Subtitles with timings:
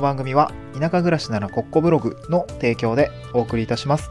[0.00, 4.10] の番組は田舎暮らしならコッコブログの提供でお送りいたします。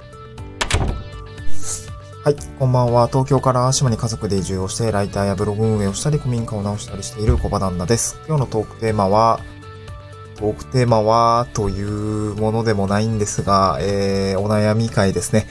[2.24, 3.08] はい、こんばんは。
[3.08, 8.20] 東京から島に家族で移住をして、ライターやブログ運営をしたり、古民家を直したりしている小場旦那です。
[8.28, 9.40] 今日のトークテーマは、
[10.36, 15.48] トークテーマは、というものでもないんですが、えー、お悩み会ですね。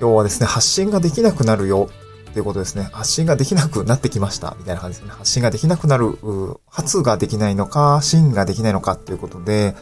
[0.00, 1.88] 今日はですね、発信ができなくなるよ、
[2.38, 2.88] ということですね。
[2.92, 5.12] 発信ができなくなってきました、みたいな感じですね。
[5.12, 6.16] 発信ができなくなる、
[6.68, 9.74] 発ができないのか、信ができないのか、ということで、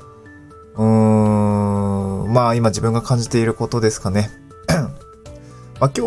[0.74, 4.30] うーん、まあ今自分が感じていることですかね。
[5.80, 6.06] まあ、今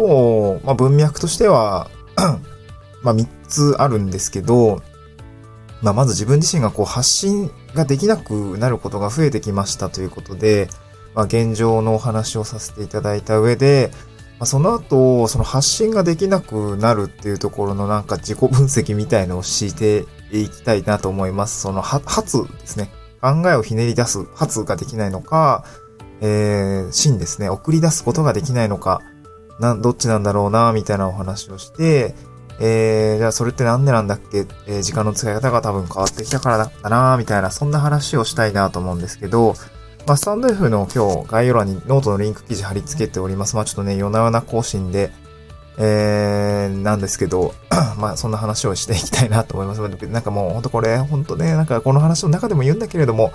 [0.60, 1.88] 日、まあ、文脈としては、
[3.04, 4.82] まあ、3つあるんですけど、
[5.84, 10.68] まあ、まず自分自身がこう発信ができなくなることが増えてきましたということで、
[11.14, 13.92] まあ、現状のお話をさせていただいた上で、
[14.40, 21.60] まあ、その後、その発信ができなくなるっていうところのなんか自己分析みたいのをしていきたいなと思います。
[21.62, 22.90] その発ですね。
[23.22, 25.66] 考えをひねり出す発ができないのか、
[26.22, 27.50] えー、信ですね。
[27.50, 29.02] 送り出すことができないのか、
[29.60, 32.16] な、どっちなんだろうな、みたいなお話をして、
[32.62, 39.56] えー、じゃあそれってなんでなんだっけ、えー、時間の使い方が多分変わってきたからだったな、みたいな、そんな話をしたいなと思うんですけど、
[40.10, 43.56] まあ、スタンド F の今日概要欄にノートのリンク記事貼り付けております。
[43.56, 45.12] まあ、ちょっとね、夜な夜な更新で、
[45.78, 47.54] えー、なんですけど、
[48.00, 49.82] まあ、そんな話をしていきたいなと思います。
[50.08, 53.34] なんかもう、ほんとこれ、ほんとね、なんかこの話の中でも言うんだけれども、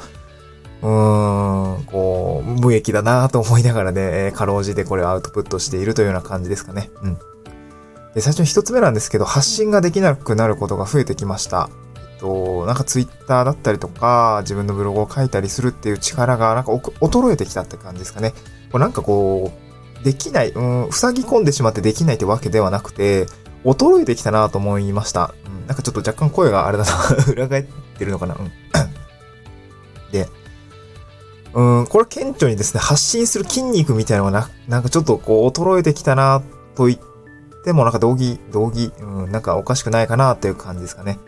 [0.82, 6.90] うーん、こう、無益だなと思いながらね、かろうじてこれをアウトプットしているというような感じですかね。
[7.02, 7.18] うん。
[8.14, 11.70] で、最初に一つ目なんですけど、発信ができなくなることが増えてきました。
[12.24, 18.30] と、なんかツイッターだったりとか、自分のブログを書いたりするっていう力が、なんか衰えてきたって感じですかね。
[18.72, 19.52] こうなんかこ
[20.00, 23.26] う、できない、うん、塞ぎ込んでしまってできないってわけではなくて、
[23.62, 25.34] 衰えてきたなと思いました。
[25.46, 26.92] うん、なんかちょっと若干声があれだな、
[27.30, 27.64] 裏返っ
[27.98, 28.36] てるのかな。
[28.36, 28.50] うん。
[30.10, 30.28] で、
[31.52, 36.42] うん、これ顕著にですね、発信する筋肉みたいなのがな、なんかちょっとこう、衰えてきたな、
[36.74, 36.98] と言っ
[37.64, 41.18] ても、なんか道義、道義、うん、なんかおかしくないかな、っていう感じですかね。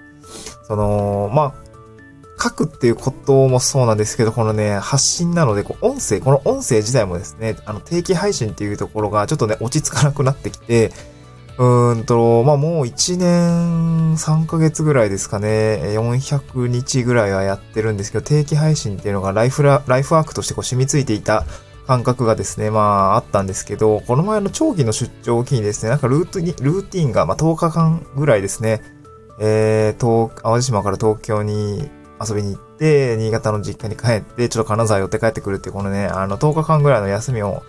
[0.67, 1.55] その、まあ、
[2.43, 10.93] 書くっていうこともそうなんですけど、このね、発信なので、こう、音声、この音声自体もですね、あの、定期配信っていうところが、ちょっとね、落ち着かなくなってきて、
[11.59, 21.47] うーんと、まあ、もう1年3ヶ月ぐらいですかね、400日ぐらいはやってるんですけど、定期配信っていうのがライフラ、ライフワークとしてこう染みついていた
[21.87, 28.83] 感覚がですね、まあ、あったんですけど、この前の長期の出張を機にですね、なんかルートに、ルーティンが、まあ、10日間ぐらいですね、
[29.39, 31.91] えー、東、淡路島から東京に
[32.27, 37.63] 遊びに行って、新潟の実家に帰って、ちょっと金沢寄って帰ってくるっていう、このね、あの、10日間ぐらいの休みを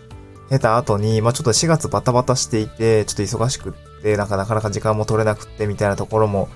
[0.50, 6.50] 経た後に、まあちょっと4月バタバタしていて、ちょっと忙しくって、なんかなかなか時間も取れなくって、みたいなところも、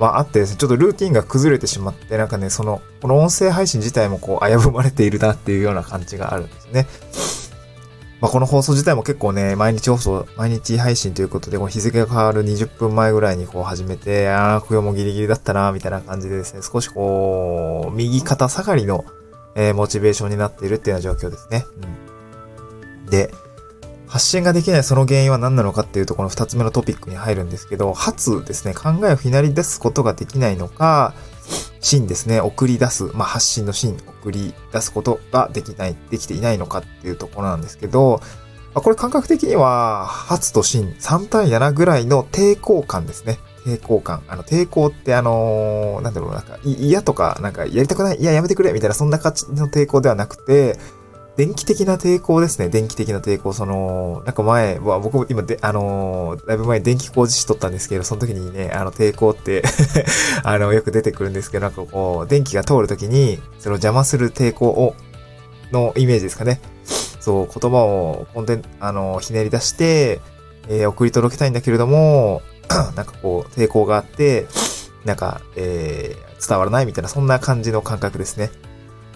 [0.00, 6.86] まああってですね、ちょっとルーティンが崩れてしまって、なんかね、その、この音声配信自体もこう、危ぶまれているなっていうような感じがあるんですね。
[8.20, 19.04] まあこの放送自体も結構ね、毎日放送、毎日配信ということで、この日付が変わる20分前ぐらいにこう始めて、ああ、今日もギリギリだったな、みたいな感じでですね、少しこう、右肩下がりの、
[19.54, 21.64] えー、モチベーションになっているっていうような状況ですね。
[23.04, 23.10] うん。
[23.10, 23.32] で、
[24.08, 31.14] 発信ができないその原因は何なのかっていうとこの二つ目のトピックに入るんですけど、発ですね、考えをひなり出すことができないのか、
[31.80, 38.20] 真ですね、送り出す、まあ、発信の真、送り出すことができない、できていないのかっていうところなんですけど、
[38.74, 43.38] まあ、これ感覚的には、初と真、3対7ぐらいの抵抗感ですね。
[43.64, 44.22] 抵抗感。
[44.28, 50.78] あの、抵抗ってあのー、なんだろう、なんか、嫌とか、なんか、やりたくない、いや、やめてくれ、みたいな、そんな感じの抵抗ではなくて、
[51.38, 52.68] 電気的な抵抗ですね。
[52.68, 53.52] 電気的な抵抗。
[53.52, 59.62] その、なんか前は、僕も今で、あのー、だいぶ前電気工事士取ったんですけど、その時にね、あの、抵抗って
[60.42, 64.96] あの、よく出てくるんですけど、なんかこう、電気が通る時に、その邪魔する抵抗を、
[65.70, 66.60] のイメージですかね。
[67.20, 70.20] そう、言葉を、コンテンあの、ひねり出して、
[70.66, 72.42] えー、送り届けたいんだけれども、
[72.96, 74.48] なんかこう、抵抗があって、
[75.04, 78.50] なんか、えー、伝わらないみたいな、そんな感じの感覚ですね。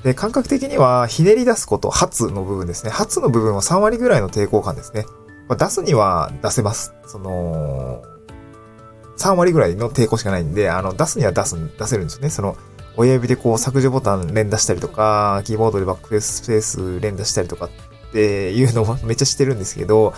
[0.02, 2.90] で、感覚的には、ひねり出すこと、発の部分ですね。
[2.90, 5.06] 発の部分は3割ぐらいの抵抗感ですね。
[5.48, 6.94] まあ、出すには出せます。
[7.06, 8.02] その、
[9.18, 12.30] 3割ぐらいの抵抗しかないんで、あの、出すには出す、出せるんですよね。
[12.30, 12.56] その、
[12.96, 17.70] 親指でこう削除ボタン連打したりとか、キーボードでバックスペース連打したりとかっ
[18.12, 20.12] ていうのを めっちゃしてるんですけど、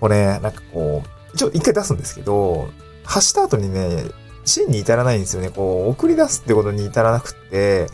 [0.00, 2.68] これ、なんかこう、一応一回出すんですけど、
[3.04, 4.04] 発した後にね、
[4.44, 5.50] 真に至らないんですよね。
[5.50, 7.88] こう、送り出すってことに至らなくって、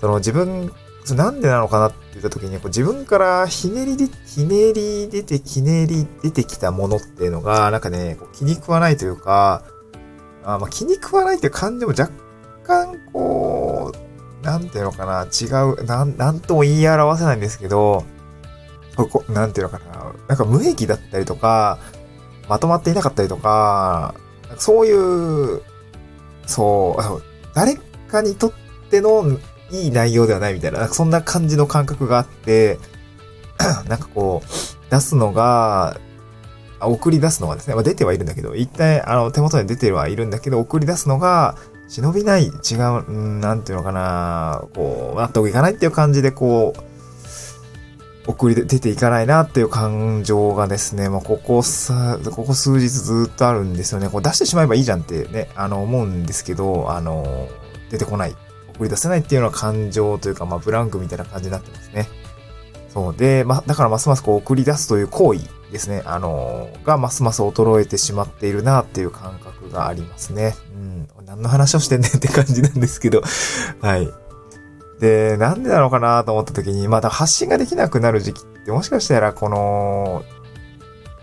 [0.00, 0.72] その自分、
[1.14, 9.62] なんでなのかなって言った時に、こう自分からひねりで、ひねり出て、ひねり出てきたものっていうのが、なんかね、こう気に食わないというか、
[10.44, 12.10] あまあ気に食わないっていう感じも若
[12.64, 13.92] 干、こ
[14.42, 18.04] う、なんていうのかな、違う、なん、なんとも言い表せないんですけど、
[18.96, 21.78] ここ、なんていうのかな、なんか無益だったりとか、
[22.48, 24.14] まとまっていなかったりとか、
[24.56, 24.92] そうい
[25.56, 25.62] う、
[26.46, 27.22] そう、
[27.54, 27.76] 誰
[28.08, 28.52] かにとっ
[28.90, 29.24] ての
[29.70, 32.78] いい内容ではないみたいな、なんかそんな感じの感覚があって、
[33.88, 35.98] なんかこう、出すのが、
[36.80, 41.56] 送り出すのがですね、まあ、出てはいるんだけど、一体、あの、手元に出てはいるんだけど、送り出すのが、
[41.88, 46.80] 忍びない、違う、んなんていうのかな、こう、納得いかないっていう感じで、こう、
[48.26, 54.08] 送り出ていかないなっていう感情がですね、もうここさ、ここ数日ずっとあるんですよね。
[54.08, 57.48] こう出してしまえばいいじゃんってね、あの、思うんですけど、あの、
[57.90, 58.36] 出てこない。
[58.76, 62.08] 送り出せないっていうのは感情というか、まあ、ブランクみたいな感じになってますね。
[62.88, 65.40] そうで、まあ、だからますますこう送り出すという行為
[65.70, 70.54] ですね、あの、がますます衰えてしまっているなっていう感覚がありますね。
[70.74, 71.08] うん。
[71.26, 73.22] 何の話をしてんねんって感じなんですけど、
[73.82, 74.08] はい。
[75.00, 80.24] で、なんでなのかなと思った時に、まだ発信ができなくなる時期ってもしかしたらこの、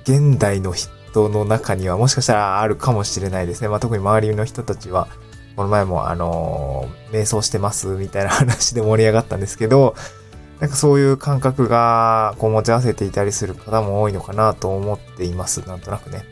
[0.04, 3.70] 現代の人の中にはもしかしたらあるかもしれないですね。
[3.70, 5.08] まあ、特に周りの人たちは、
[5.56, 9.96] この前もあの瞑想してますみたいな話で盛り上がったんですけど、
[10.60, 15.60] なんかそういう感覚がこう持ち合わせていたりする方も多いのかなと思っています。
[15.68, 16.26] なんとなくね。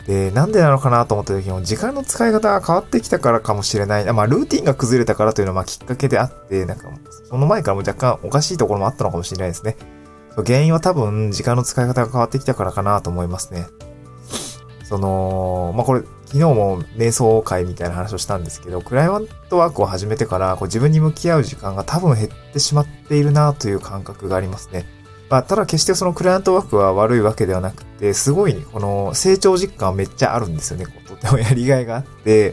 [0.00, 4.12] うん、で、なんでなのかなと思った時も時間の使い方が変わってきたからかもしれない。
[4.12, 6.88] まあルーティンが崩れたからというのはまあきっかけであって、なんか
[7.28, 9.76] その前からも若干おかしいところもあったのかもしれないですね。
[10.36, 13.66] 原因は多分時間の使い方が変わってきたからかなと思いますね。
[14.90, 24.84] その、まあ、これ、昨日も瞑想会みたいな話をしたんですけど、クライアントワークを始めてから、こう自分に向き合う時間が多分減ってしまっているなという感覚がありますね。
[25.28, 30.86] まあ、ただ決してそのクライアントワークは悪いわけではなくて、すごい、この成長実感はめっちゃあるんですよね。
[30.86, 32.52] こうとてもやりがいがあって、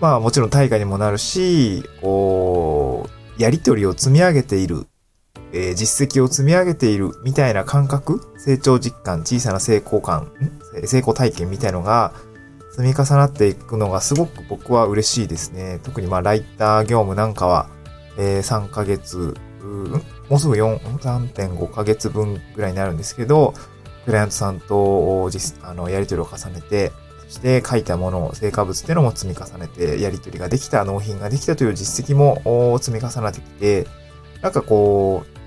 [0.00, 3.08] まあもちろん対価にもなるし、こ
[3.38, 4.86] う、やりとりを積み上げている
[5.54, 10.32] えー、実績を積み上げているみたいな感覚、成長実感、小さな成功感、
[10.84, 12.12] 成功体験みたいのが
[12.72, 15.78] 積み重なっていくのがすごく僕は嬉しいですね。
[15.84, 17.68] 特にまあライター業務なんかは、
[18.18, 19.36] えー、3ヶ月、
[20.28, 23.54] もうすぐ4、3.5ヶ月分ぐらいになるんですけど、
[24.04, 26.90] クライアントさんと実、あの、やり取りを重ねて、
[27.28, 33.86] そして書いたものを、成果物っていうのも積み重ねて、やり取りができた、納品ができたという実績も積み重ねてきて、
[34.42, 35.43] なんかこう、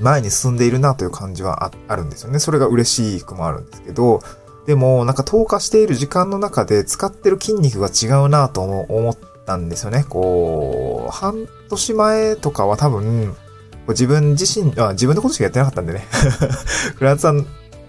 [0.00, 2.38] 前に進んでいるなという感じはあるんですよね。
[2.38, 4.20] それが嬉しくもあるんですけど、
[4.66, 9.16] でも、なんか投下している時間の中で使ってる筋肉が違うなと思っ
[9.46, 10.04] たんですよね。
[10.08, 13.34] こう、半年前とかは多分、
[13.88, 16.06] 自分自身、あ、自分のことしかやってなかったんでね。
[16.96, 17.46] フランスさん、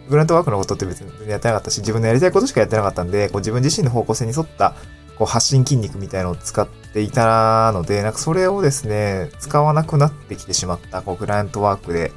[0.09, 4.75] グラントワークのことって別にやってなかったし、自分のやりたいことしかやってなかったんで、こう自分自身の方向性に沿った
[5.17, 12.11] こう発信筋肉みたいのを使っていたので、なんかそれをですね、使わなくなってきてしまった、こう、クライアントワークで、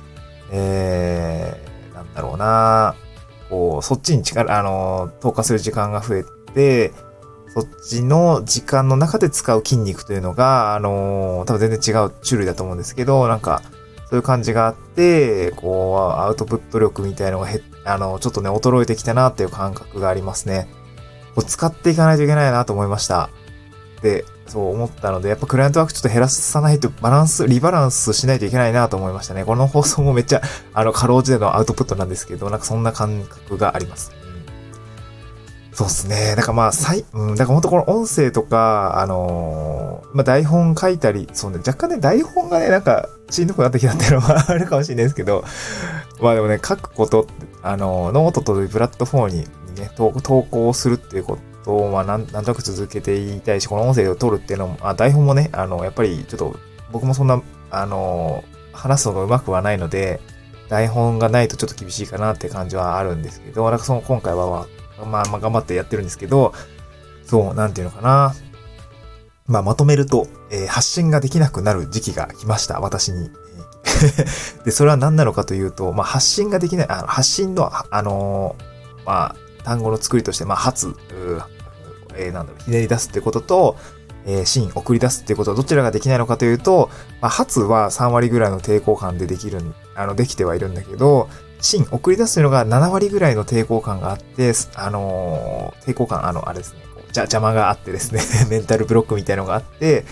[0.50, 2.94] えー、なんだろうな、
[3.50, 6.24] こう、そっちに力、あの、投下する時間が増え
[6.54, 6.92] て、
[7.54, 13.62] そっちの時間の中で使う筋肉というのが、あの、多分全然違う種類だと思うんですけど、なんか、
[14.10, 20.68] そういう感じがあって、こう、アウトプット力みたいのがへ、あの、ちょっとね、衰えてきたなっていう感覚がありますね。
[21.36, 23.30] を使っていかないといけないなと思いました。
[24.04, 29.46] で、そう思ったので、やっぱクライアントワークちょっと減らさないとバランス、リバランスしないといけないなと思いましたね。
[29.46, 30.42] この放送もめっちゃ、
[30.74, 34.12] あの、過労時でのアウトプットなんですけど、なんかそんな感覚があります。
[35.72, 36.36] そうっすね。
[36.36, 45.42] だからまあ、最、うん、だからほんとこの音声とか、あのー、まあ台本書いたり、そうね、若干ね、台本がね、なんか、しんどくなってきたっていうのはあるかもしれないですけど、
[46.20, 47.32] まあでもね、書くことって、
[47.62, 49.38] あのー、ノートというプラットフォームに
[49.80, 50.10] ね、投
[50.42, 56.56] 稿するっていうことを、まあ、なん、となく続けていたいし、この音声を取るっていうのも、あ、台本もね、あの、やっぱりちょっと、
[56.92, 60.20] 僕もそんな、あの、話すのがうまくはないので、
[60.68, 64.66] 台本がないとちょっと厳しいかなって感じはあるんですけど、なんかその、今回は、
[65.04, 66.52] まあ、まあ、頑張ってやってるんですけど、
[67.24, 68.34] そう、なんていうのかな。
[69.46, 73.30] まあ、まとめると、えー、発信ができなくなる時期が来ました、私に。
[74.64, 80.94] で、それは何なのかというと、まあ、発信ができない、あの発信の、あのー、まあ、単語の作りとして、まあ、発、
[82.16, 83.76] えー、なんだろう、ひねり出すってことと、
[84.26, 86.90] えー、芯、送り出すってことはどちらができないのかというと、
[87.20, 89.60] まあ、発は3割ぐらいの抵抗感でできる、
[89.94, 91.28] あの、できてはいるんだけど、
[91.60, 96.80] 芯、送り出すのが7割ぐらいの抵抗感があって、あのー、抵抗感、あの、あれですね、
[97.12, 100.04] じゃ、邪魔があってですね、 メンタルブロックみたいのがあって、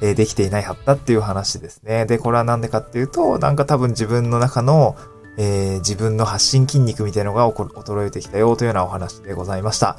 [0.00, 2.06] えー、できていないはったっていう話ですね。
[2.06, 4.96] で、これはなんでかっていうと、なんか多分自分の中の、
[5.36, 9.98] えー、自分の発信筋肉みたいのが衰えてきたよというようなお話でございました。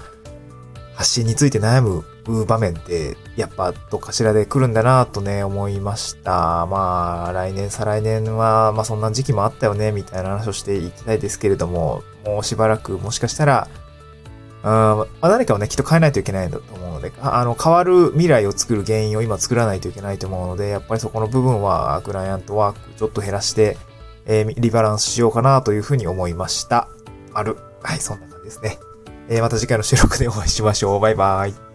[1.00, 6.65] 発信について悩む場面って、やっぱどっかしらで来るんだなとね、思いました。
[6.65, 13.70] まあ、来年、再来年は、まあそんな時期もあったよね、みたいな話をしていきたいですけれども、もうしばらく、もしかしたら、
[14.62, 23.77] うん、まあ、何かをね、きっと変えないといけないんだと思うので、ああの、変わる未来を作る原因を今作らないといけないと思うので、やっぱりそこの部分は、クライアントワークちょっと減らして、
[24.25, 26.89] えーリバランスしようかなというふうに思いました。
[27.34, 27.56] ある。
[27.82, 28.79] はい、そんな感じですね。
[29.29, 31.00] えーまた次回の収録でお会いしましょう。
[31.00, 31.68] バイバイ。